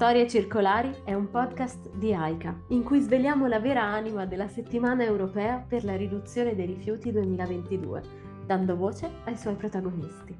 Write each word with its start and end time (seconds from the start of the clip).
Storie 0.00 0.26
Circolari 0.26 1.02
è 1.04 1.12
un 1.12 1.28
podcast 1.28 1.90
di 1.90 2.14
AICA 2.14 2.58
in 2.68 2.82
cui 2.82 3.00
sveliamo 3.00 3.46
la 3.46 3.60
vera 3.60 3.82
anima 3.82 4.24
della 4.24 4.48
settimana 4.48 5.04
europea 5.04 5.58
per 5.58 5.84
la 5.84 5.94
riduzione 5.94 6.54
dei 6.54 6.64
rifiuti 6.64 7.12
2022, 7.12 8.02
dando 8.46 8.76
voce 8.76 9.10
ai 9.24 9.36
suoi 9.36 9.56
protagonisti. 9.56 10.36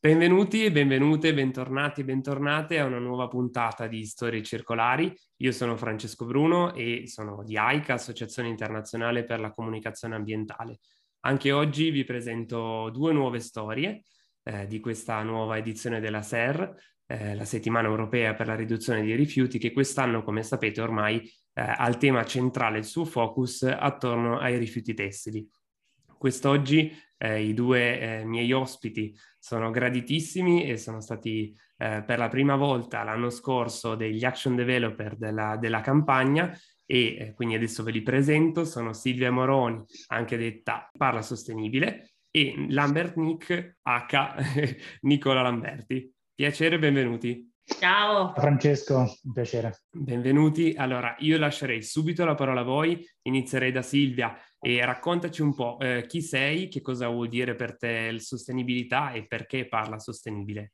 Benvenuti 0.00 0.70
benvenute, 0.72 1.32
bentornati 1.32 2.02
bentornate 2.02 2.80
a 2.80 2.86
una 2.86 2.98
nuova 2.98 3.28
puntata 3.28 3.86
di 3.86 4.04
Storie 4.04 4.42
Circolari. 4.42 5.12
Io 5.36 5.52
sono 5.52 5.76
Francesco 5.76 6.24
Bruno 6.24 6.74
e 6.74 7.04
sono 7.06 7.44
di 7.44 7.56
AICA, 7.56 7.94
Associazione 7.94 8.48
Internazionale 8.48 9.24
per 9.24 9.38
la 9.38 9.52
Comunicazione 9.52 10.16
Ambientale. 10.16 10.78
Anche 11.20 11.52
oggi 11.52 11.90
vi 11.90 12.04
presento 12.04 12.90
due 12.90 13.12
nuove 13.12 13.40
storie 13.40 14.02
eh, 14.42 14.66
di 14.66 14.80
questa 14.80 15.22
nuova 15.22 15.56
edizione 15.56 16.00
della 16.00 16.22
SER, 16.22 16.74
eh, 17.06 17.34
la 17.34 17.44
settimana 17.44 17.88
europea 17.88 18.34
per 18.34 18.46
la 18.46 18.54
riduzione 18.54 19.02
dei 19.02 19.16
rifiuti, 19.16 19.58
che 19.58 19.72
quest'anno, 19.72 20.22
come 20.22 20.42
sapete, 20.42 20.80
ormai 20.80 21.20
eh, 21.20 21.62
ha 21.62 21.88
il 21.88 21.96
tema 21.96 22.24
centrale, 22.24 22.78
il 22.78 22.84
suo 22.84 23.04
focus 23.04 23.62
attorno 23.62 24.38
ai 24.38 24.56
rifiuti 24.58 24.94
tessili. 24.94 25.48
Quest'oggi 26.16 26.92
eh, 27.18 27.42
i 27.42 27.54
due 27.54 28.00
eh, 28.00 28.24
miei 28.24 28.52
ospiti 28.52 29.14
sono 29.38 29.70
graditissimi 29.70 30.68
e 30.68 30.76
sono 30.76 31.00
stati 31.00 31.54
eh, 31.78 32.02
per 32.06 32.18
la 32.18 32.28
prima 32.28 32.56
volta 32.56 33.02
l'anno 33.02 33.30
scorso 33.30 33.94
degli 33.94 34.24
action 34.24 34.56
developer 34.56 35.16
della, 35.16 35.56
della 35.56 35.80
campagna 35.80 36.56
e 36.86 37.16
eh, 37.18 37.34
quindi 37.34 37.56
adesso 37.56 37.82
ve 37.82 37.90
li 37.90 38.02
presento, 38.02 38.64
sono 38.64 38.92
Silvia 38.92 39.30
Moroni, 39.30 39.84
anche 40.08 40.36
detta 40.36 40.88
Parla 40.96 41.20
Sostenibile, 41.20 42.12
e 42.30 42.66
Lambert 42.68 43.16
Nick, 43.16 43.78
H. 43.82 44.34
Nicola 45.02 45.42
Lamberti. 45.42 46.12
Piacere, 46.34 46.78
benvenuti. 46.78 47.50
Ciao. 47.64 48.32
Francesco, 48.34 48.98
un 49.22 49.32
piacere. 49.32 49.82
Benvenuti. 49.90 50.74
Allora, 50.76 51.16
io 51.18 51.36
lascerei 51.36 51.82
subito 51.82 52.24
la 52.24 52.36
parola 52.36 52.60
a 52.60 52.64
voi, 52.64 53.04
inizierei 53.22 53.72
da 53.72 53.82
Silvia 53.82 54.38
e 54.60 54.84
raccontaci 54.84 55.42
un 55.42 55.54
po' 55.54 55.78
eh, 55.80 56.04
chi 56.06 56.22
sei, 56.22 56.68
che 56.68 56.80
cosa 56.80 57.08
vuol 57.08 57.28
dire 57.28 57.56
per 57.56 57.76
te 57.76 58.12
la 58.12 58.18
sostenibilità 58.20 59.12
e 59.12 59.26
perché 59.26 59.66
parla 59.66 59.98
sostenibile. 59.98 60.72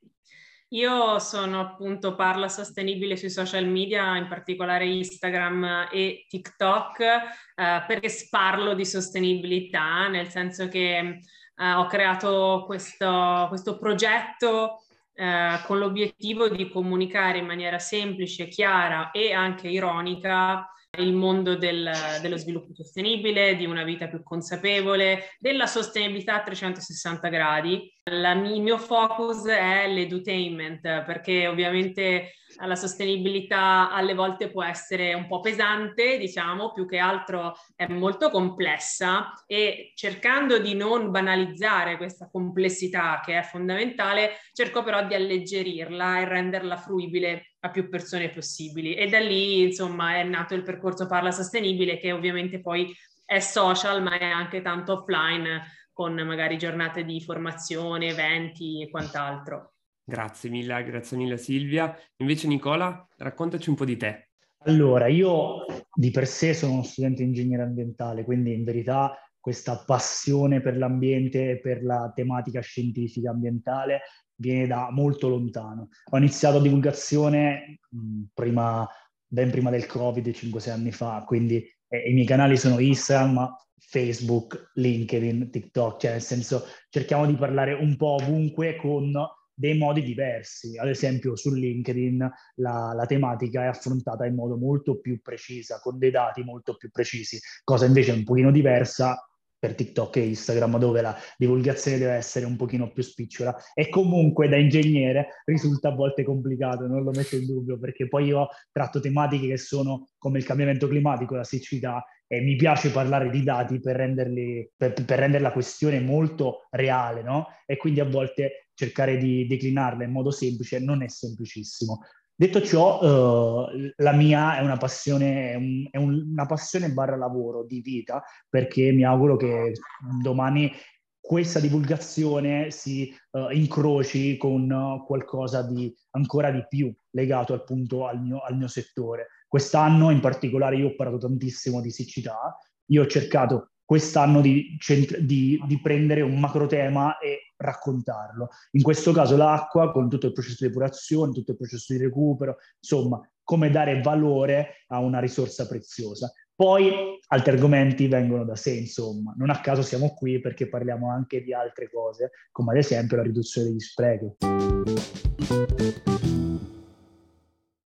Io 0.72 1.18
sono 1.18 1.60
appunto 1.60 2.14
parla 2.14 2.48
sostenibile 2.48 3.16
sui 3.16 3.28
social 3.28 3.66
media, 3.66 4.16
in 4.16 4.26
particolare 4.26 4.86
Instagram 4.86 5.88
e 5.92 6.24
TikTok, 6.26 7.00
eh, 7.00 7.84
perché 7.86 8.08
parlo 8.30 8.72
di 8.72 8.86
sostenibilità, 8.86 10.08
nel 10.08 10.28
senso 10.28 10.68
che 10.68 10.96
eh, 10.98 11.72
ho 11.74 11.86
creato 11.86 12.64
questo, 12.66 13.46
questo 13.50 13.76
progetto 13.76 14.84
eh, 15.12 15.60
con 15.66 15.78
l'obiettivo 15.78 16.48
di 16.48 16.70
comunicare 16.70 17.36
in 17.36 17.46
maniera 17.46 17.78
semplice, 17.78 18.48
chiara 18.48 19.10
e 19.10 19.32
anche 19.34 19.68
ironica 19.68 20.66
il 20.98 21.14
mondo 21.14 21.56
del, 21.56 21.90
dello 22.20 22.36
sviluppo 22.36 22.74
sostenibile, 22.74 23.56
di 23.56 23.64
una 23.64 23.82
vita 23.82 24.08
più 24.08 24.22
consapevole, 24.22 25.36
della 25.38 25.66
sostenibilità 25.66 26.34
a 26.34 26.42
360 26.42 27.28
gradi. 27.28 27.90
La, 28.10 28.32
il 28.32 28.60
mio 28.60 28.76
focus 28.76 29.46
è 29.46 29.88
l'edutainment 29.88 31.04
perché 31.04 31.46
ovviamente 31.46 32.32
la 32.66 32.76
sostenibilità 32.76 33.90
alle 33.90 34.12
volte 34.12 34.50
può 34.50 34.62
essere 34.62 35.14
un 35.14 35.26
po' 35.26 35.40
pesante, 35.40 36.18
diciamo, 36.18 36.72
più 36.72 36.86
che 36.86 36.98
altro 36.98 37.54
è 37.74 37.86
molto 37.86 38.28
complessa 38.28 39.32
e 39.46 39.92
cercando 39.94 40.58
di 40.58 40.74
non 40.74 41.10
banalizzare 41.10 41.96
questa 41.96 42.28
complessità 42.30 43.22
che 43.24 43.38
è 43.38 43.42
fondamentale, 43.42 44.32
cerco 44.52 44.82
però 44.82 45.06
di 45.06 45.14
alleggerirla 45.14 46.20
e 46.20 46.28
renderla 46.28 46.76
fruibile 46.76 47.51
a 47.64 47.70
più 47.70 47.88
persone 47.88 48.30
possibili. 48.30 48.94
E 48.94 49.08
da 49.08 49.18
lì, 49.18 49.62
insomma, 49.62 50.16
è 50.16 50.24
nato 50.24 50.54
il 50.54 50.62
percorso 50.62 51.06
Parla 51.06 51.30
Sostenibile 51.30 51.98
che 51.98 52.12
ovviamente 52.12 52.60
poi 52.60 52.92
è 53.24 53.38
social, 53.38 54.02
ma 54.02 54.18
è 54.18 54.24
anche 54.24 54.62
tanto 54.62 54.92
offline 54.92 55.62
con 55.92 56.14
magari 56.14 56.58
giornate 56.58 57.04
di 57.04 57.20
formazione, 57.20 58.08
eventi 58.08 58.82
e 58.82 58.90
quant'altro. 58.90 59.74
Grazie 60.04 60.50
mille, 60.50 60.82
grazie 60.82 61.16
mille 61.16 61.36
Silvia. 61.36 61.96
Invece 62.16 62.48
Nicola, 62.48 63.06
raccontaci 63.18 63.68
un 63.68 63.76
po' 63.76 63.84
di 63.84 63.96
te. 63.96 64.30
Allora, 64.64 65.06
io 65.06 65.64
di 65.92 66.10
per 66.10 66.26
sé 66.26 66.54
sono 66.54 66.74
uno 66.74 66.82
studente 66.82 67.22
di 67.22 67.28
ingegneria 67.28 67.64
ambientale, 67.64 68.24
quindi 68.24 68.52
in 68.54 68.64
verità 68.64 69.16
questa 69.38 69.82
passione 69.84 70.60
per 70.60 70.76
l'ambiente 70.76 71.50
e 71.50 71.60
per 71.60 71.82
la 71.82 72.12
tematica 72.14 72.60
scientifica 72.60 73.30
ambientale 73.30 74.02
viene 74.42 74.66
da 74.66 74.90
molto 74.90 75.28
lontano. 75.28 75.88
Ho 76.10 76.16
iniziato 76.18 76.60
divulgazione 76.60 77.78
mh, 77.88 78.22
prima, 78.34 78.86
ben 79.26 79.50
prima 79.50 79.70
del 79.70 79.86
Covid, 79.86 80.26
5-6 80.26 80.70
anni 80.70 80.90
fa, 80.90 81.22
quindi 81.24 81.64
eh, 81.88 82.10
i 82.10 82.12
miei 82.12 82.26
canali 82.26 82.56
sono 82.56 82.80
Instagram, 82.80 83.54
Facebook, 83.78 84.72
LinkedIn, 84.74 85.50
TikTok, 85.50 86.00
cioè 86.00 86.10
nel 86.12 86.22
senso 86.22 86.64
cerchiamo 86.88 87.26
di 87.26 87.34
parlare 87.34 87.72
un 87.72 87.96
po' 87.96 88.16
ovunque 88.20 88.76
con 88.76 89.12
dei 89.54 89.76
modi 89.76 90.02
diversi. 90.02 90.76
Ad 90.78 90.88
esempio 90.88 91.36
su 91.36 91.52
LinkedIn 91.52 92.18
la, 92.56 92.92
la, 92.94 93.06
tematica 93.06 93.62
è 93.62 93.66
affrontata 93.66 94.26
in 94.26 94.34
modo 94.34 94.56
molto 94.56 94.98
più 94.98 95.20
precisa, 95.20 95.78
con 95.80 95.98
dei 95.98 96.10
dati 96.10 96.42
molto 96.42 96.74
più 96.74 96.90
precisi, 96.90 97.38
cosa 97.62 97.86
invece 97.86 98.12
un 98.12 98.24
pochino 98.24 98.50
diversa 98.50 99.16
per 99.62 99.76
TikTok 99.76 100.16
e 100.16 100.26
Instagram, 100.26 100.76
dove 100.80 101.02
la 101.02 101.16
divulgazione 101.36 101.96
deve 101.96 102.14
essere 102.14 102.46
un 102.46 102.56
pochino 102.56 102.90
più 102.90 103.04
spicciola. 103.04 103.56
E 103.74 103.88
comunque 103.90 104.48
da 104.48 104.56
ingegnere 104.56 105.42
risulta 105.44 105.90
a 105.90 105.94
volte 105.94 106.24
complicato, 106.24 106.88
non 106.88 107.04
lo 107.04 107.12
metto 107.12 107.36
in 107.36 107.46
dubbio, 107.46 107.78
perché 107.78 108.08
poi 108.08 108.24
io 108.24 108.48
tratto 108.72 108.98
tematiche 108.98 109.46
che 109.46 109.56
sono 109.58 110.08
come 110.18 110.38
il 110.38 110.44
cambiamento 110.44 110.88
climatico, 110.88 111.36
la 111.36 111.44
siccità, 111.44 112.04
e 112.26 112.40
mi 112.40 112.56
piace 112.56 112.90
parlare 112.90 113.30
di 113.30 113.44
dati 113.44 113.78
per, 113.78 113.94
renderli, 113.94 114.68
per, 114.76 114.94
per 114.94 115.18
rendere 115.20 115.44
la 115.44 115.52
questione 115.52 116.00
molto 116.00 116.66
reale, 116.70 117.22
no? 117.22 117.46
E 117.64 117.76
quindi 117.76 118.00
a 118.00 118.04
volte 118.04 118.70
cercare 118.74 119.16
di 119.16 119.46
declinarla 119.46 120.02
in 120.02 120.10
modo 120.10 120.32
semplice 120.32 120.80
non 120.80 121.04
è 121.04 121.08
semplicissimo. 121.08 122.00
Detto 122.42 122.60
ciò, 122.60 123.68
eh, 123.70 123.94
la 123.98 124.10
mia 124.10 124.58
è 124.58 124.62
una 124.62 124.76
passione, 124.76 125.88
è, 125.92 125.96
un, 125.96 126.30
una 126.32 126.44
passione 126.44 126.90
barra 126.90 127.14
lavoro 127.14 127.64
di 127.64 127.80
vita, 127.80 128.20
perché 128.48 128.90
mi 128.90 129.04
auguro 129.04 129.36
che 129.36 129.74
domani 130.20 130.72
questa 131.20 131.60
divulgazione 131.60 132.72
si 132.72 133.14
uh, 133.30 133.48
incroci 133.50 134.36
con 134.38 134.68
uh, 134.68 135.06
qualcosa 135.06 135.62
di 135.62 135.94
ancora 136.16 136.50
di 136.50 136.66
più 136.68 136.92
legato 137.10 137.54
appunto 137.54 138.08
al 138.08 138.20
mio, 138.20 138.40
al 138.40 138.56
mio 138.56 138.66
settore. 138.66 139.28
Quest'anno 139.46 140.10
in 140.10 140.18
particolare 140.18 140.74
io 140.74 140.88
ho 140.88 140.96
parlato 140.96 141.28
tantissimo 141.28 141.80
di 141.80 141.92
siccità, 141.92 142.58
io 142.86 143.02
ho 143.02 143.06
cercato 143.06 143.68
quest'anno 143.84 144.40
di, 144.40 144.76
di, 145.20 145.60
di, 145.66 145.80
prendere 145.80 146.22
un 146.22 146.40
macro 146.40 146.66
tema 146.66 147.18
e 147.18 147.51
raccontarlo. 147.62 148.48
In 148.72 148.82
questo 148.82 149.12
caso 149.12 149.36
l'acqua, 149.36 149.90
con 149.90 150.08
tutto 150.08 150.26
il 150.26 150.32
processo 150.32 150.58
di 150.60 150.68
depurazione, 150.68 151.32
tutto 151.32 151.52
il 151.52 151.56
processo 151.56 151.92
di 151.92 151.98
recupero, 151.98 152.56
insomma, 152.78 153.20
come 153.42 153.70
dare 153.70 154.00
valore 154.00 154.84
a 154.88 154.98
una 154.98 155.20
risorsa 155.20 155.66
preziosa. 155.66 156.32
Poi 156.54 157.18
altri 157.28 157.52
argomenti 157.52 158.06
vengono 158.06 158.44
da 158.44 158.56
sé, 158.56 158.72
insomma, 158.72 159.34
non 159.36 159.50
a 159.50 159.60
caso 159.60 159.82
siamo 159.82 160.14
qui 160.14 160.40
perché 160.40 160.68
parliamo 160.68 161.10
anche 161.10 161.42
di 161.42 161.52
altre 161.52 161.90
cose, 161.90 162.30
come 162.50 162.72
ad 162.72 162.78
esempio 162.78 163.16
la 163.16 163.22
riduzione 163.22 163.68
degli 163.68 163.80
sprechi 163.80 164.36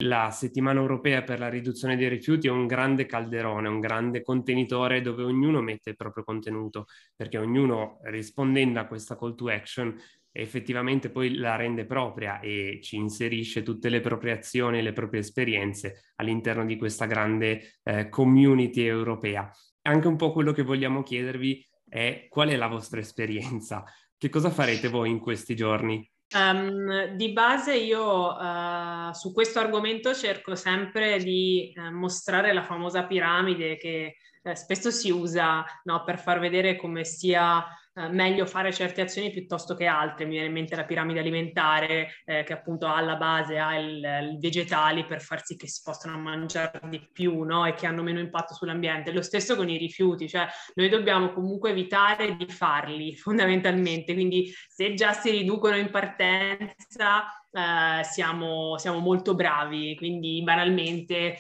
la 0.01 0.31
settimana 0.31 0.81
europea 0.81 1.23
per 1.23 1.39
la 1.39 1.49
riduzione 1.49 1.97
dei 1.97 2.09
rifiuti 2.09 2.47
è 2.47 2.51
un 2.51 2.67
grande 2.67 3.07
calderone, 3.07 3.69
un 3.69 3.81
grande 3.81 4.23
contenitore 4.23 5.01
dove 5.01 5.23
ognuno 5.23 5.61
mette 5.61 5.91
il 5.91 5.97
proprio 5.97 6.25
contenuto, 6.25 6.87
perché 7.15 7.39
ognuno 7.39 7.99
rispondendo 8.05 8.81
a 8.81 8.87
questa 8.87 9.17
call 9.17 9.35
to 9.35 9.49
action 9.49 9.95
effettivamente 10.33 11.11
poi 11.11 11.35
la 11.35 11.57
rende 11.57 11.87
propria 11.87 12.39
e 12.41 12.79
ci 12.83 12.97
inserisce 12.97 13.63
tutte 13.63 13.89
le 13.89 14.01
proprie 14.01 14.33
azioni, 14.33 14.81
le 14.81 14.93
proprie 14.93 15.21
esperienze 15.21 16.13
all'interno 16.17 16.65
di 16.65 16.77
questa 16.77 17.07
grande 17.07 17.79
eh, 17.83 18.09
community 18.09 18.85
europea. 18.85 19.51
Anche 19.83 20.07
un 20.07 20.17
po' 20.17 20.33
quello 20.33 20.53
che 20.53 20.63
vogliamo 20.63 21.03
chiedervi 21.03 21.67
è 21.89 22.27
qual 22.29 22.51
è 22.51 22.57
la 22.57 22.69
vostra 22.69 23.01
esperienza? 23.01 23.85
Che 24.17 24.29
cosa 24.29 24.51
farete 24.51 24.89
voi 24.89 25.11
in 25.11 25.19
questi 25.19 25.57
giorni? 25.57 26.09
Um, 26.33 27.17
di 27.17 27.33
base 27.33 27.75
io 27.75 28.37
uh, 28.37 29.13
su 29.13 29.33
questo 29.33 29.59
argomento 29.59 30.15
cerco 30.15 30.55
sempre 30.55 31.19
di 31.19 31.75
uh, 31.75 31.93
mostrare 31.93 32.53
la 32.53 32.63
famosa 32.63 33.05
piramide 33.05 33.77
che 33.77 34.15
uh, 34.45 34.55
spesso 34.55 34.93
si 34.93 35.11
usa 35.11 35.65
no, 35.83 36.05
per 36.05 36.21
far 36.21 36.39
vedere 36.39 36.77
come 36.77 37.05
sia 37.05 37.65
eh, 37.93 38.09
meglio 38.09 38.47
fare 38.47 38.73
certe 38.73 39.01
azioni 39.01 39.31
piuttosto 39.31 39.75
che 39.75 39.87
altre. 39.87 40.25
Mi 40.25 40.33
viene 40.33 40.47
in 40.47 40.53
mente 40.53 40.77
la 40.77 40.85
piramide 40.85 41.19
alimentare 41.21 42.11
eh, 42.25 42.45
che 42.45 42.53
appunto 42.53 42.87
alla 42.87 43.17
base 43.17 43.59
ha 43.59 43.77
il, 43.77 44.39
vegetali 44.39 45.05
per 45.05 45.21
far 45.21 45.45
sì 45.45 45.57
che 45.57 45.67
si 45.67 45.81
possano 45.83 46.19
mangiare 46.19 46.81
di 46.85 47.09
più 47.13 47.43
no? 47.43 47.67
e 47.67 47.75
che 47.75 47.87
hanno 47.87 48.03
meno 48.03 48.21
impatto 48.21 48.55
sull'ambiente. 48.55 49.13
Lo 49.13 49.23
stesso 49.23 49.57
con 49.57 49.69
i 49.69 49.77
rifiuti, 49.77 50.29
cioè 50.29 50.47
noi 50.75 50.89
dobbiamo 50.89 51.33
comunque 51.33 51.71
evitare 51.71 52.37
di 52.37 52.47
farli 52.47 53.17
fondamentalmente, 53.19 54.15
quindi 54.15 54.53
se 54.69 54.95
già 54.95 55.13
si 55.13 55.31
riducono 55.31 55.77
in 55.77 55.91
partenza 55.91 57.25
eh, 57.53 58.05
siamo, 58.05 58.79
siamo, 58.79 58.99
molto 58.99 59.35
bravi, 59.35 59.97
quindi 59.97 60.43
banalmente 60.43 61.17
eh, 61.17 61.39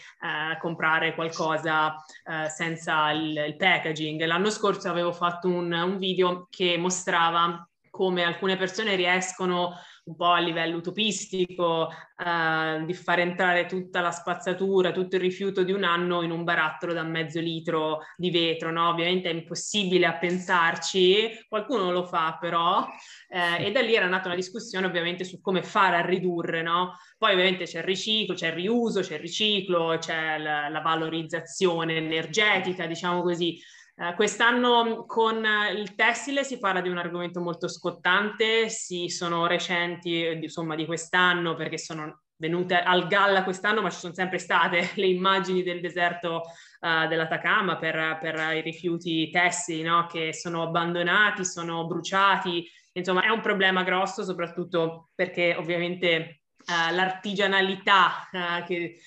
comprare 0.60 1.14
qualcosa 1.14 1.94
eh, 2.24 2.48
senza 2.48 3.10
il, 3.12 3.44
il, 3.48 3.56
packaging. 3.56 4.24
L'anno 4.24 4.50
scorso 4.50 4.88
avevo 4.88 5.12
fatto 5.12 5.48
un, 5.48 5.72
un 5.72 5.98
video 5.98 6.46
che 6.50 6.76
mostrava 6.76 7.64
come 8.00 8.22
alcune 8.22 8.56
persone 8.56 8.96
riescono 8.96 9.74
un 10.04 10.16
po' 10.16 10.30
a 10.30 10.38
livello 10.38 10.78
utopistico, 10.78 11.90
eh, 11.90 12.82
di 12.86 12.94
far 12.94 13.18
entrare 13.18 13.66
tutta 13.66 14.00
la 14.00 14.10
spazzatura, 14.10 14.90
tutto 14.90 15.16
il 15.16 15.20
rifiuto 15.20 15.62
di 15.64 15.72
un 15.72 15.84
anno 15.84 16.22
in 16.22 16.30
un 16.30 16.42
barattolo 16.42 16.94
da 16.94 17.02
mezzo 17.02 17.40
litro 17.40 17.98
di 18.16 18.30
vetro, 18.30 18.72
no? 18.72 18.88
Ovviamente 18.88 19.28
è 19.28 19.34
impossibile 19.34 20.06
a 20.06 20.16
pensarci, 20.16 21.44
qualcuno 21.46 21.90
lo 21.90 22.06
fa 22.06 22.38
però, 22.40 22.88
eh, 23.28 23.66
e 23.66 23.70
da 23.70 23.82
lì 23.82 23.94
era 23.94 24.06
nata 24.06 24.28
una 24.28 24.34
discussione 24.34 24.86
ovviamente 24.86 25.24
su 25.24 25.38
come 25.42 25.62
fare 25.62 25.96
a 25.96 26.04
ridurre, 26.04 26.62
no? 26.62 26.96
Poi 27.18 27.32
ovviamente 27.32 27.64
c'è 27.64 27.80
il 27.80 27.84
riciclo, 27.84 28.34
c'è 28.34 28.46
il 28.46 28.54
riuso, 28.54 29.02
c'è 29.02 29.16
il 29.16 29.20
riciclo, 29.20 29.98
c'è 29.98 30.38
la, 30.38 30.70
la 30.70 30.80
valorizzazione 30.80 31.96
energetica, 31.96 32.86
diciamo 32.86 33.20
così, 33.20 33.60
Uh, 34.00 34.14
quest'anno 34.14 35.04
con 35.04 35.44
il 35.76 35.94
tessile 35.94 36.42
si 36.42 36.58
parla 36.58 36.80
di 36.80 36.88
un 36.88 36.96
argomento 36.96 37.42
molto 37.42 37.68
scottante, 37.68 38.70
sì, 38.70 39.10
sono 39.10 39.46
recenti, 39.46 40.26
insomma, 40.40 40.74
di 40.74 40.86
quest'anno 40.86 41.54
perché 41.54 41.76
sono 41.76 42.22
venute 42.36 42.80
al 42.80 43.06
galla 43.08 43.44
quest'anno, 43.44 43.82
ma 43.82 43.90
ci 43.90 43.98
sono 43.98 44.14
sempre 44.14 44.38
state 44.38 44.92
le 44.96 45.06
immagini 45.06 45.62
del 45.62 45.82
deserto 45.82 46.44
uh, 46.80 47.08
dell'Atacama 47.08 47.76
per, 47.76 48.16
per, 48.22 48.56
i 48.56 48.62
rifiuti 48.62 49.28
tessili, 49.28 49.82
no? 49.82 50.06
che 50.06 50.32
sono 50.32 50.62
abbandonati, 50.62 51.44
sono 51.44 51.86
bruciati. 51.86 52.66
Insomma, 52.92 53.20
è 53.20 53.28
un 53.28 53.42
problema 53.42 53.82
grosso, 53.82 54.24
soprattutto 54.24 55.10
perché 55.14 55.54
ovviamente 55.58 56.44
uh, 56.56 56.94
l'artigianalità 56.94 58.26
che 58.66 58.98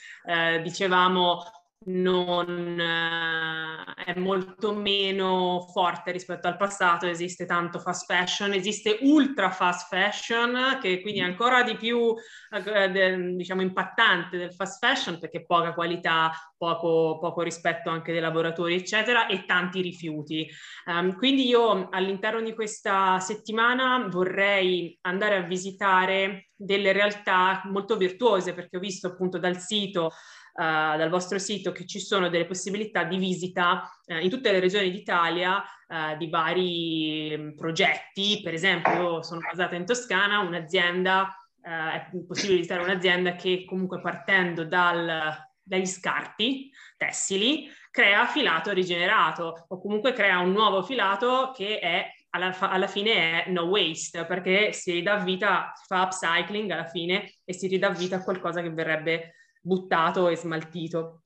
dicevamo 0.62 1.62
non 1.85 2.80
eh, 2.80 4.03
è 4.06 4.18
molto 4.19 4.74
meno 4.74 5.68
forte 5.71 6.12
rispetto 6.12 6.47
al 6.47 6.57
passato, 6.57 7.06
esiste 7.06 7.45
tanto 7.45 7.80
fast 7.80 8.06
fashion, 8.06 8.53
esiste 8.53 9.00
ultra 9.01 9.51
fast 9.51 9.88
fashion 9.88 10.80
che 10.81 11.01
quindi 11.01 11.19
è 11.19 11.24
ancora 11.24 11.63
di 11.63 11.75
più 11.75 12.13
eh, 12.51 13.33
diciamo 13.35 13.62
impattante 13.62 14.38
del 14.38 14.53
fast 14.53 14.85
fashion 14.85 15.19
perché 15.19 15.45
poca 15.45 15.74
qualità, 15.74 16.31
poco, 16.57 17.18
poco 17.19 17.41
rispetto 17.41 17.89
anche 17.89 18.12
dei 18.12 18.21
lavoratori 18.21 18.75
eccetera 18.75 19.27
e 19.27 19.45
tanti 19.45 19.81
rifiuti. 19.81 20.47
Um, 20.85 21.15
quindi 21.15 21.47
io 21.47 21.89
all'interno 21.89 22.41
di 22.41 22.53
questa 22.53 23.19
settimana 23.19 24.07
vorrei 24.09 24.97
andare 25.01 25.35
a 25.35 25.41
visitare 25.41 26.50
delle 26.56 26.91
realtà 26.94 27.62
molto 27.65 27.97
virtuose 27.97 28.53
perché 28.53 28.77
ho 28.77 28.80
visto 28.80 29.07
appunto 29.07 29.38
dal 29.38 29.57
sito 29.57 30.12
uh, 30.53 30.97
dal 30.97 31.09
vostro 31.09 31.39
sito 31.39 31.71
che 31.71 31.85
ci 31.85 32.00
sono 32.00 32.29
delle 32.29 32.45
possibilità 32.45 33.03
di 33.03 33.17
visita 33.17 33.89
uh, 34.05 34.17
in 34.17 34.29
tutte 34.29 34.51
le 34.51 34.59
regioni 34.59 34.91
d'Italia 34.91 35.57
uh, 35.57 36.17
di 36.17 36.29
vari 36.29 37.33
um, 37.33 37.55
progetti. 37.55 38.41
Per 38.44 38.53
esempio, 38.53 38.94
io 38.94 39.23
sono 39.23 39.41
basata 39.41 39.75
in 39.75 39.85
Toscana, 39.85 40.39
un'azienda, 40.39 41.38
è 41.63 42.09
possibile 42.27 42.57
visitare 42.57 42.83
un'azienda 42.83 43.35
che 43.35 43.63
comunque 43.65 44.01
partendo 44.01 44.65
dal, 44.65 45.33
dagli 45.63 45.85
scarti 45.85 46.69
tessili 46.97 47.69
crea 47.89 48.25
filato 48.25 48.71
rigenerato 48.71 49.65
o 49.67 49.79
comunque 49.79 50.11
crea 50.11 50.39
un 50.39 50.51
nuovo 50.51 50.83
filato 50.83 51.53
che 51.56 51.79
è 51.79 52.06
alla, 52.31 52.57
alla, 52.59 52.88
fine 52.88 53.45
è 53.45 53.49
no 53.49 53.63
waste 53.63 54.25
perché 54.25 54.73
si 54.73 54.91
ridà 54.91 55.17
vita, 55.17 55.71
fa 55.85 56.01
upcycling 56.01 56.69
alla 56.71 56.88
fine 56.88 57.31
e 57.45 57.53
si 57.53 57.67
ridà 57.67 57.89
vita 57.89 58.17
a 58.17 58.23
qualcosa 58.23 58.61
che 58.61 58.71
verrebbe 58.71 59.35
buttato 59.63 60.27
e 60.27 60.36
smaltito. 60.36 61.24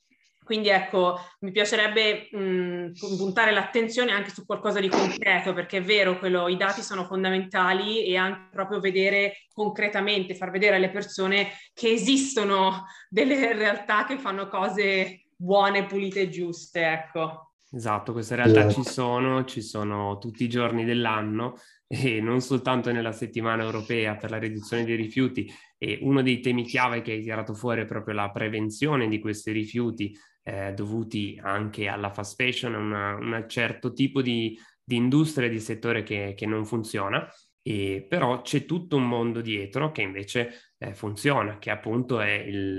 Quindi 0.48 0.70
ecco, 0.70 1.18
mi 1.42 1.52
piacerebbe 1.52 2.30
mh, 2.32 2.92
puntare 3.18 3.52
l'attenzione 3.52 4.14
anche 4.14 4.30
su 4.30 4.46
qualcosa 4.46 4.80
di 4.80 4.88
concreto, 4.88 5.54
perché 5.54 5.80
è 5.80 5.84
vero, 5.84 6.18
quello, 6.18 6.48
i 6.48 6.56
dati 6.56 6.82
sono 6.82 7.04
fondamentali 7.04 8.06
e 8.06 8.16
anche 8.16 8.48
proprio 8.54 8.80
vedere 8.80 9.48
concretamente, 9.52 10.36
far 10.36 10.50
vedere 10.52 10.78
alle 10.78 10.90
persone 10.90 11.50
che 11.74 11.90
esistono 11.90 12.86
delle 13.10 13.52
realtà 13.52 14.06
che 14.06 14.18
fanno 14.18 14.48
cose 14.48 15.26
buone, 15.36 15.86
pulite 15.86 16.22
e 16.22 16.30
giuste, 16.30 16.94
ecco. 16.94 17.52
Esatto, 17.70 18.14
queste 18.14 18.36
realtà 18.36 18.70
ci 18.70 18.84
sono, 18.84 19.44
ci 19.44 19.62
sono 19.62 20.18
tutti 20.18 20.46
i 20.46 20.50
giorni 20.50 20.86
dell'anno 20.86 21.56
e 21.86 22.22
non 22.22 22.40
soltanto 22.40 22.92
nella 22.94 23.12
settimana 23.12 23.64
europea 23.64 24.16
per 24.16 24.30
la 24.30 24.38
riduzione 24.38 24.86
dei 24.86 24.96
rifiuti 24.96 25.54
e 25.78 26.00
uno 26.02 26.22
dei 26.22 26.40
temi 26.40 26.64
chiave 26.64 27.02
che 27.02 27.14
hai 27.14 27.22
tirato 27.22 27.54
fuori 27.54 27.82
è 27.82 27.86
proprio 27.86 28.16
la 28.16 28.32
prevenzione 28.32 29.08
di 29.08 29.20
questi 29.20 29.52
rifiuti 29.52 30.16
eh, 30.44 30.74
dovuti 30.74 31.40
anche 31.42 31.88
alla 31.88 32.10
fast 32.10 32.42
fashion, 32.42 32.74
un 32.74 33.46
certo 33.48 33.94
tipo 33.94 34.22
di, 34.22 34.58
di 34.84 34.96
industria, 34.96 35.50
di 35.50 35.60
settore 35.60 36.04
che, 36.04 36.34
che 36.36 36.46
non 36.46 36.66
funziona. 36.66 37.28
E, 37.62 38.06
però 38.08 38.42
c'è 38.42 38.66
tutto 38.66 38.96
un 38.96 39.08
mondo 39.08 39.42
dietro 39.42 39.92
che 39.92 40.02
invece 40.02 40.74
eh, 40.78 40.94
funziona, 40.94 41.58
che 41.58 41.70
appunto 41.70 42.22
è 42.22 42.32
il, 42.32 42.78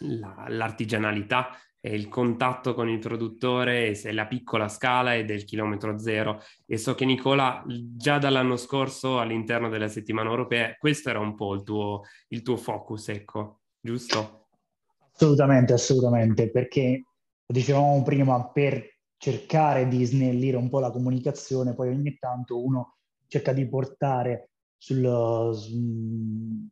la, 0.00 0.44
l'artigianalità 0.48 1.58
il 1.80 2.08
contatto 2.08 2.74
con 2.74 2.88
il 2.88 2.98
produttore, 2.98 3.92
è 3.92 4.12
la 4.12 4.26
piccola 4.26 4.68
scala 4.68 5.14
e 5.14 5.24
del 5.24 5.44
chilometro 5.44 5.98
zero. 5.98 6.40
E 6.66 6.78
so 6.78 6.94
che 6.94 7.04
Nicola, 7.04 7.62
già 7.66 8.18
dall'anno 8.18 8.56
scorso 8.56 9.20
all'interno 9.20 9.68
della 9.68 9.88
settimana 9.88 10.30
europea, 10.30 10.74
questo 10.78 11.10
era 11.10 11.20
un 11.20 11.34
po' 11.34 11.54
il 11.54 11.62
tuo, 11.62 12.02
il 12.28 12.42
tuo 12.42 12.56
focus, 12.56 13.08
ecco, 13.08 13.60
giusto? 13.80 14.48
Assolutamente, 15.12 15.72
assolutamente, 15.72 16.50
perché 16.50 17.04
dicevamo 17.46 18.02
prima, 18.02 18.50
per 18.50 18.94
cercare 19.16 19.88
di 19.88 20.04
snellire 20.04 20.56
un 20.56 20.68
po' 20.68 20.80
la 20.80 20.90
comunicazione, 20.90 21.74
poi 21.74 21.88
ogni 21.88 22.16
tanto 22.18 22.62
uno 22.62 22.96
cerca 23.28 23.52
di 23.52 23.66
portare 23.68 24.50
sul, 24.76 25.04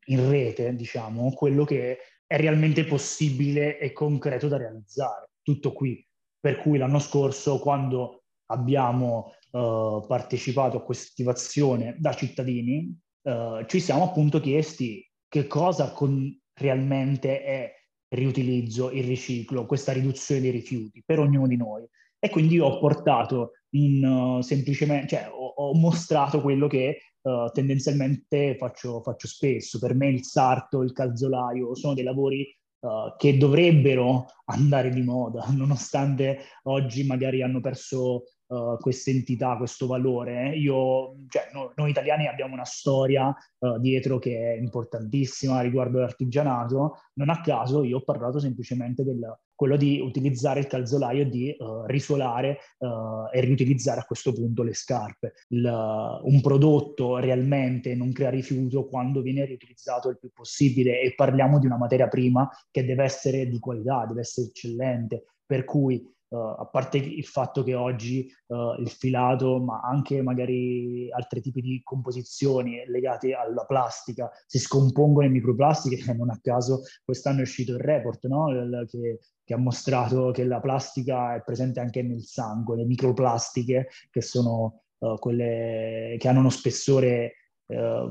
in 0.06 0.30
rete, 0.30 0.74
diciamo, 0.74 1.32
quello 1.32 1.64
che 1.64 1.98
è 2.26 2.36
realmente 2.36 2.84
possibile 2.84 3.78
e 3.78 3.92
concreto 3.92 4.48
da 4.48 4.56
realizzare. 4.56 5.30
Tutto 5.42 5.72
qui. 5.72 6.06
Per 6.40 6.58
cui 6.58 6.78
l'anno 6.78 6.98
scorso, 6.98 7.58
quando 7.58 8.24
abbiamo 8.46 9.32
uh, 9.50 10.04
partecipato 10.06 10.78
a 10.78 10.82
questa 10.82 11.08
attivazione 11.10 11.96
da 11.98 12.14
cittadini, 12.14 12.96
uh, 13.22 13.64
ci 13.66 13.80
siamo 13.80 14.04
appunto 14.04 14.40
chiesti 14.40 15.06
che 15.28 15.46
cosa 15.46 15.92
con, 15.92 16.38
realmente 16.54 17.42
è 17.42 17.72
il 18.08 18.18
riutilizzo, 18.18 18.90
il 18.90 19.04
riciclo, 19.04 19.66
questa 19.66 19.92
riduzione 19.92 20.40
dei 20.40 20.50
rifiuti 20.50 21.02
per 21.04 21.18
ognuno 21.18 21.46
di 21.46 21.56
noi. 21.56 21.86
E 22.18 22.30
quindi 22.30 22.58
ho 22.58 22.78
portato 22.78 23.52
in 23.74 24.04
uh, 24.04 24.40
semplicemente, 24.40 25.08
cioè 25.08 25.28
ho, 25.30 25.43
ho, 25.56 25.74
mostrato 25.74 26.40
quello 26.40 26.66
che 26.66 26.98
uh, 27.22 27.50
tendenzialmente 27.52 28.56
faccio, 28.56 29.00
faccio, 29.02 29.26
spesso. 29.26 29.78
Per 29.78 29.94
me 29.94 30.08
il 30.08 30.24
sarto, 30.24 30.82
il 30.82 30.92
calzolaio 30.92 31.74
sono 31.74 31.94
dei 31.94 32.04
lavori 32.04 32.46
uh, 32.80 33.14
che 33.16 33.36
dovrebbero 33.36 34.26
andare 34.46 34.90
di 34.90 35.02
moda, 35.02 35.46
nonostante 35.54 36.40
oggi 36.64 37.04
magari 37.04 37.42
hanno 37.42 37.60
perso 37.60 38.24
uh, 38.46 38.76
questa 38.78 39.10
entità, 39.10 39.56
questo 39.56 39.86
valore. 39.86 40.56
Io, 40.56 41.16
cioè, 41.28 41.50
no, 41.52 41.72
noi 41.76 41.90
italiani 41.90 42.26
abbiamo 42.26 42.54
una 42.54 42.64
storia 42.64 43.34
uh, 43.58 43.78
dietro 43.78 44.18
che 44.18 44.54
è 44.54 44.56
importantissima 44.58 45.60
riguardo 45.60 46.00
l'artigianato. 46.00 46.98
Non 47.14 47.30
a 47.30 47.40
caso 47.40 47.84
io 47.84 47.98
ho 47.98 48.02
parlato 48.02 48.38
semplicemente 48.38 49.02
del 49.02 49.18
quello 49.54 49.76
di 49.76 50.00
utilizzare 50.00 50.60
il 50.60 50.66
calzolaio 50.66 51.24
di 51.26 51.54
uh, 51.56 51.84
risuolare 51.86 52.58
uh, 52.78 53.28
e 53.32 53.40
riutilizzare 53.40 54.00
a 54.00 54.04
questo 54.04 54.32
punto 54.32 54.62
le 54.62 54.74
scarpe. 54.74 55.34
Il, 55.48 55.64
uh, 55.64 56.26
un 56.26 56.40
prodotto 56.40 57.18
realmente 57.18 57.94
non 57.94 58.12
crea 58.12 58.30
rifiuto 58.30 58.86
quando 58.86 59.20
viene 59.20 59.44
riutilizzato 59.44 60.08
il 60.08 60.18
più 60.18 60.30
possibile 60.32 61.00
e 61.00 61.14
parliamo 61.14 61.58
di 61.58 61.66
una 61.66 61.78
materia 61.78 62.08
prima 62.08 62.48
che 62.70 62.84
deve 62.84 63.04
essere 63.04 63.48
di 63.48 63.58
qualità, 63.58 64.04
deve 64.06 64.20
essere 64.20 64.48
eccellente, 64.48 65.24
per 65.46 65.64
cui 65.64 66.12
Uh, 66.34 66.56
a 66.58 66.66
parte 66.66 66.96
il 66.98 67.24
fatto 67.24 67.62
che 67.62 67.74
oggi 67.74 68.28
uh, 68.46 68.80
il 68.80 68.88
filato, 68.88 69.60
ma 69.60 69.80
anche 69.84 70.20
magari 70.20 71.08
altri 71.12 71.40
tipi 71.40 71.60
di 71.60 71.80
composizioni 71.84 72.82
legate 72.88 73.34
alla 73.34 73.64
plastica, 73.64 74.28
si 74.44 74.58
scompongono 74.58 75.26
in 75.26 75.32
microplastiche, 75.32 76.02
non 76.12 76.30
a 76.30 76.38
caso 76.42 76.80
quest'anno 77.04 77.38
è 77.38 77.42
uscito 77.42 77.74
il 77.74 77.78
report 77.78 78.26
no? 78.26 78.50
il, 78.50 78.84
che, 78.88 79.20
che, 79.44 79.54
ha 79.54 79.58
mostrato 79.58 80.30
che 80.30 80.44
la 80.44 80.60
plastica 80.60 81.34
è 81.34 81.42
presente 81.42 81.80
anche 81.80 82.02
nel 82.02 82.22
sangue, 82.22 82.76
le 82.76 82.84
microplastiche 82.84 83.88
che 84.10 84.20
sono 84.20 84.82
uh, 84.98 85.04
uh, 85.04 85.18
quelle 85.18 86.16
che 86.18 86.28
hanno 86.28 86.40
uno 86.40 86.50
spessore 86.50 87.34
eh, 87.66 88.08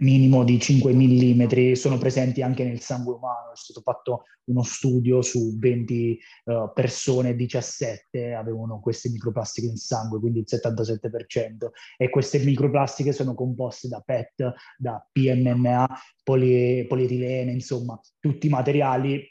minimo 0.00 0.42
di 0.42 0.58
5 0.58 0.92
mm 0.92 1.72
sono 1.74 1.96
presenti 1.96 2.42
anche 2.42 2.64
nel 2.64 2.80
sangue 2.80 3.14
umano. 3.14 3.52
È 3.52 3.56
stato 3.56 3.80
fatto 3.80 4.24
uno 4.46 4.62
studio 4.62 5.22
su 5.22 5.56
20 5.58 6.18
uh, 6.44 6.72
persone, 6.72 7.36
17 7.36 8.34
avevano 8.34 8.80
queste 8.80 9.08
microplastiche 9.10 9.68
in 9.68 9.76
sangue, 9.76 10.18
quindi 10.18 10.40
il 10.40 10.46
77%. 10.48 11.68
E 11.96 12.10
queste 12.10 12.38
microplastiche 12.38 13.12
sono 13.12 13.34
composte 13.34 13.88
da 13.88 14.00
PET, 14.04 14.52
da 14.76 15.04
PMMA, 15.12 15.88
poli- 16.24 16.84
polietilene, 16.86 17.52
insomma, 17.52 17.98
tutti 18.18 18.48
materiali 18.48 19.24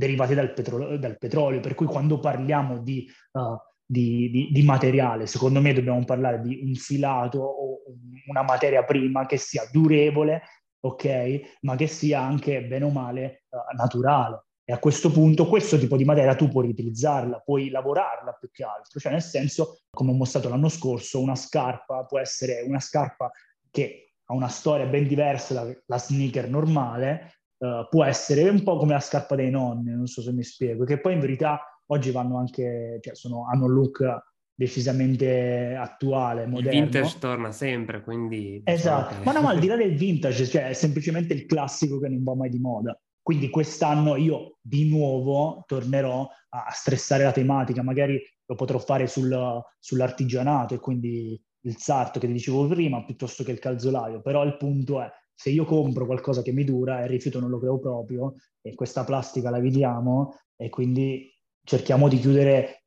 derivati 0.00 0.34
dal, 0.34 0.52
petro- 0.54 0.96
dal 0.96 1.18
petrolio. 1.18 1.60
Per 1.60 1.74
cui 1.74 1.86
quando 1.86 2.18
parliamo 2.18 2.78
di 2.78 3.06
uh, 3.32 3.56
di, 3.84 4.30
di, 4.30 4.48
di, 4.52 4.62
materiale. 4.62 5.26
Secondo 5.26 5.60
me 5.60 5.72
dobbiamo 5.72 6.04
parlare 6.04 6.40
di 6.40 6.60
un 6.62 6.74
filato 6.74 7.40
o 7.40 7.80
una 8.28 8.42
materia 8.42 8.84
prima 8.84 9.26
che 9.26 9.36
sia 9.36 9.68
durevole, 9.70 10.42
ok, 10.78 11.58
ma 11.62 11.74
che 11.74 11.88
sia 11.88 12.20
anche 12.20 12.62
bene 12.62 12.84
o 12.84 12.90
male 12.90 13.46
uh, 13.48 13.76
naturale. 13.76 14.44
E 14.64 14.72
a 14.72 14.78
questo 14.78 15.10
punto 15.10 15.48
questo 15.48 15.76
tipo 15.76 15.96
di 15.96 16.04
materia 16.04 16.36
tu 16.36 16.48
puoi 16.48 16.66
riutilizzarla, 16.66 17.40
puoi 17.40 17.68
lavorarla 17.68 18.36
più 18.38 18.48
che 18.52 18.62
altro. 18.62 19.00
Cioè 19.00 19.10
nel 19.10 19.22
senso, 19.22 19.80
come 19.90 20.12
ho 20.12 20.14
mostrato 20.14 20.48
l'anno 20.48 20.68
scorso, 20.68 21.20
una 21.20 21.34
scarpa 21.34 22.04
può 22.04 22.20
essere 22.20 22.62
una 22.64 22.78
scarpa 22.78 23.28
che 23.72 24.12
ha 24.24 24.34
una 24.34 24.46
storia 24.46 24.86
ben 24.86 25.08
diversa 25.08 25.54
dalla 25.54 25.98
sneaker 25.98 26.48
normale, 26.48 27.39
uh, 27.60 27.88
può 27.88 28.04
essere 28.04 28.48
un 28.48 28.62
po' 28.62 28.76
come 28.76 28.92
la 28.92 29.00
scarpa 29.00 29.34
dei 29.36 29.50
nonni, 29.50 29.92
non 29.92 30.06
so 30.06 30.22
se 30.22 30.32
mi 30.32 30.42
spiego, 30.42 30.84
che 30.84 31.00
poi 31.00 31.14
in 31.14 31.20
verità 31.20 31.60
oggi 31.86 32.10
vanno 32.10 32.38
anche, 32.38 32.98
cioè 33.00 33.14
sono, 33.14 33.46
hanno 33.50 33.66
un 33.66 33.72
look 33.72 34.28
decisamente 34.54 35.74
attuale, 35.74 36.46
moderno. 36.46 36.78
Il 36.78 36.84
vintage 36.84 37.18
torna 37.18 37.50
sempre, 37.50 38.02
quindi... 38.02 38.60
Esatto, 38.64 39.14
che... 39.16 39.24
ma 39.24 39.32
no, 39.32 39.40
ma 39.40 39.50
al 39.50 39.58
di 39.58 39.66
là 39.66 39.76
del 39.76 39.96
vintage, 39.96 40.46
cioè 40.46 40.68
è 40.68 40.72
semplicemente 40.74 41.32
il 41.32 41.46
classico 41.46 41.98
che 41.98 42.08
non 42.08 42.22
va 42.22 42.34
mai 42.34 42.50
di 42.50 42.58
moda. 42.58 42.98
Quindi 43.22 43.48
quest'anno 43.48 44.16
io 44.16 44.58
di 44.60 44.88
nuovo 44.88 45.62
tornerò 45.66 46.28
a 46.48 46.70
stressare 46.72 47.22
la 47.22 47.32
tematica, 47.32 47.82
magari 47.82 48.20
lo 48.44 48.54
potrò 48.54 48.78
fare 48.78 49.06
sul, 49.06 49.62
sull'artigianato 49.78 50.74
e 50.74 50.78
quindi 50.78 51.40
il 51.62 51.76
sarto 51.76 52.18
che 52.18 52.26
ti 52.26 52.32
dicevo 52.32 52.66
prima, 52.66 53.04
piuttosto 53.04 53.44
che 53.44 53.52
il 53.52 53.58
calzolaio, 53.58 54.20
però 54.20 54.44
il 54.44 54.56
punto 54.56 55.00
è, 55.00 55.10
se 55.40 55.48
io 55.48 55.64
compro 55.64 56.04
qualcosa 56.04 56.42
che 56.42 56.52
mi 56.52 56.64
dura 56.64 57.00
e 57.00 57.04
il 57.04 57.08
rifiuto 57.08 57.40
non 57.40 57.48
lo 57.48 57.58
creo 57.58 57.78
proprio, 57.78 58.34
e 58.60 58.74
questa 58.74 59.04
plastica 59.04 59.48
la 59.48 59.58
vediamo, 59.58 60.38
e 60.54 60.68
quindi 60.68 61.34
cerchiamo 61.64 62.08
di 62.08 62.18
chiudere, 62.18 62.84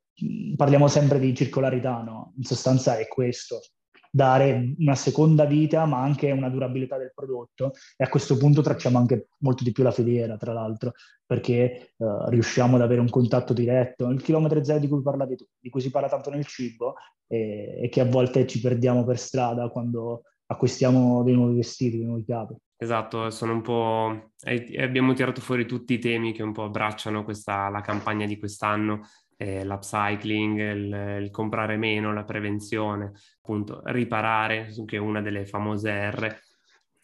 parliamo 0.54 0.86
sempre 0.86 1.18
di 1.18 1.34
circolarità, 1.34 2.00
no? 2.02 2.32
In 2.36 2.44
sostanza 2.44 2.96
è 2.96 3.08
questo, 3.08 3.60
dare 4.08 4.72
una 4.78 4.94
seconda 4.94 5.46
vita 5.46 5.84
ma 5.84 6.00
anche 6.00 6.30
una 6.30 6.48
durabilità 6.48 6.96
del 6.96 7.10
prodotto 7.12 7.72
e 7.96 8.04
a 8.04 8.08
questo 8.08 8.36
punto 8.36 8.62
tracciamo 8.62 8.98
anche 8.98 9.26
molto 9.38 9.64
di 9.64 9.72
più 9.72 9.82
la 9.82 9.90
filiera 9.90 10.36
tra 10.36 10.52
l'altro 10.52 10.92
perché 11.26 11.94
uh, 11.96 12.28
riusciamo 12.28 12.76
ad 12.76 12.82
avere 12.82 13.00
un 13.00 13.08
contatto 13.08 13.52
diretto 13.52 14.06
il 14.10 14.22
chilometro 14.22 14.62
zero 14.62 14.78
di 14.78 14.86
cui 14.86 15.02
parlavi 15.02 15.34
tu 15.34 15.44
di 15.58 15.68
cui 15.68 15.80
si 15.80 15.90
parla 15.90 16.08
tanto 16.08 16.30
nel 16.30 16.46
cibo 16.46 16.94
e, 17.26 17.80
e 17.82 17.88
che 17.88 18.00
a 18.00 18.04
volte 18.04 18.46
ci 18.46 18.60
perdiamo 18.60 19.02
per 19.02 19.18
strada 19.18 19.68
quando 19.68 20.22
acquistiamo 20.54 21.22
dei 21.22 21.34
nuovi 21.34 21.56
vestiti, 21.56 21.98
dei 21.98 22.06
nuovi 22.06 22.24
capi. 22.24 22.54
Esatto, 22.76 23.30
sono 23.30 23.52
un 23.52 23.62
po'... 23.62 24.32
abbiamo 24.78 25.12
tirato 25.12 25.40
fuori 25.40 25.66
tutti 25.66 25.94
i 25.94 25.98
temi 25.98 26.32
che 26.32 26.42
un 26.42 26.52
po' 26.52 26.64
abbracciano 26.64 27.24
questa, 27.24 27.68
la 27.68 27.80
campagna 27.80 28.26
di 28.26 28.38
quest'anno, 28.38 29.02
eh, 29.36 29.64
l'upcycling, 29.64 30.58
il, 30.58 31.22
il, 31.22 31.30
comprare 31.30 31.76
meno, 31.76 32.12
la 32.12 32.24
prevenzione, 32.24 33.12
appunto 33.40 33.80
riparare, 33.84 34.72
che 34.86 34.96
è 34.96 35.00
una 35.00 35.20
delle 35.20 35.46
famose 35.46 36.10
R. 36.10 36.38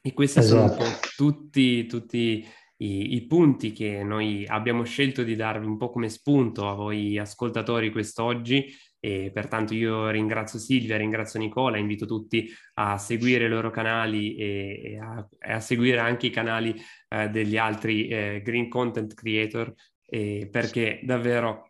E 0.03 0.13
questi 0.13 0.39
esatto. 0.39 0.57
sono 0.57 0.71
un 0.71 0.77
po' 0.77 0.99
tutti, 1.17 1.87
tutti 1.87 2.47
i, 2.79 3.15
i, 3.15 3.27
punti 3.27 3.73
che 3.73 4.03
noi 4.03 4.47
abbiamo 4.47 4.85
scelto 4.85 5.23
di 5.23 5.37
darvi 5.37 5.67
un 5.67 5.77
po' 5.77 5.91
come 5.91 6.09
spunto 6.09 6.69
a 6.69 6.75
voi 6.75 7.19
ascoltatori 7.19 7.91
quest'oggi 7.91 8.67
e 9.01 9.31
pertanto 9.33 9.75
io 9.75 10.11
ringrazio 10.11 10.59
Silvia, 10.59 10.99
ringrazio 10.99 11.41
Nicola, 11.41 11.79
invito 11.79 12.05
tutti 12.05 12.49
a 12.75 12.99
seguire 12.99 13.47
i 13.47 13.49
loro 13.49 13.71
canali 13.71 14.37
e, 14.37 14.81
e, 14.85 14.99
a, 14.99 15.27
e 15.39 15.53
a, 15.53 15.61
seguire 15.61 15.99
anche 15.99 16.27
i 16.27 16.31
canali 16.31 16.75
eh, 17.09 17.31
degli 17.31 17.57
altri 17.57 18.09
eh, 18.09 18.43
green 18.45 18.69
content 18.69 19.15
creator 19.15 19.73
eh, 20.07 20.49
perché 20.51 21.01
davvero 21.03 21.70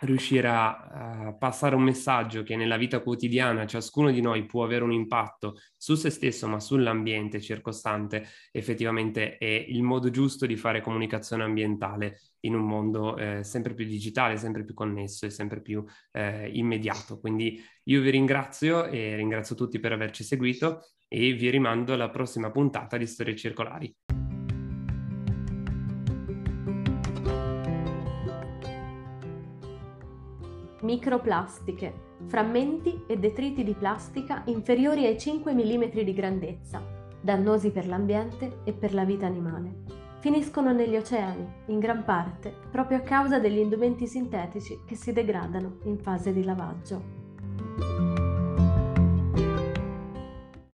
riuscire 0.00 0.48
a, 0.48 1.26
a, 1.26 1.34
passare 1.34 1.74
un 1.74 1.82
messaggio 1.82 2.42
che 2.42 2.56
nella 2.56 2.76
vita 2.76 3.00
quotidiana 3.00 3.66
ciascuno 3.66 4.10
di 4.10 4.20
noi 4.20 4.44
può 4.44 4.64
avere 4.64 4.84
un 4.84 4.92
impatto 4.92 5.56
su 5.76 5.94
se 5.94 6.10
stesso 6.10 6.46
ma 6.48 6.60
sull'ambiente 6.60 7.40
circostante 7.40 8.26
effettivamente 8.52 9.38
è 9.38 9.64
il 9.68 9.82
modo 9.82 10.10
giusto 10.10 10.46
di 10.46 10.56
fare 10.56 10.80
comunicazione 10.80 11.44
ambientale 11.44 12.20
in 12.40 12.54
un 12.54 12.66
mondo 12.66 13.16
eh, 13.16 13.42
sempre 13.42 13.74
più 13.74 13.86
digitale, 13.86 14.36
sempre 14.36 14.64
più 14.64 14.74
connesso 14.74 15.26
e 15.26 15.30
sempre 15.30 15.60
più 15.62 15.84
eh, 16.12 16.50
immediato. 16.52 17.18
Quindi 17.18 17.60
io 17.84 18.00
vi 18.00 18.10
ringrazio 18.10 18.84
e 18.84 19.16
ringrazio 19.16 19.54
tutti 19.54 19.78
per 19.80 19.92
averci 19.92 20.24
seguito 20.24 20.82
e 21.08 21.32
vi 21.32 21.50
rimando 21.50 21.94
alla 21.94 22.10
prossima 22.10 22.50
puntata 22.50 22.96
di 22.96 23.06
Storie 23.06 23.36
Circolari. 23.36 23.94
Microplastiche, 30.84 32.12
frammenti 32.26 33.04
e 33.06 33.16
detriti 33.16 33.64
di 33.64 33.74
plastica 33.74 34.42
inferiori 34.46 35.06
ai 35.06 35.18
5 35.18 35.52
mm 35.52 36.02
di 36.04 36.12
grandezza, 36.12 36.82
dannosi 37.20 37.70
per 37.70 37.86
l'ambiente 37.86 38.58
e 38.64 38.72
per 38.72 38.92
la 38.92 39.04
vita 39.04 39.26
animale 39.26 40.02
finiscono 40.24 40.72
negli 40.72 40.96
oceani, 40.96 41.46
in 41.66 41.78
gran 41.78 42.02
parte 42.02 42.50
proprio 42.70 42.96
a 42.96 43.02
causa 43.02 43.38
degli 43.38 43.58
indumenti 43.58 44.06
sintetici 44.06 44.80
che 44.86 44.94
si 44.94 45.12
degradano 45.12 45.80
in 45.82 45.98
fase 45.98 46.32
di 46.32 46.42
lavaggio. 46.42 48.13